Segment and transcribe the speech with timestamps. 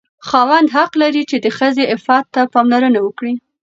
[0.27, 3.33] خاوند حق لري چې د ښځې عفت ته پاملرنه وکړي.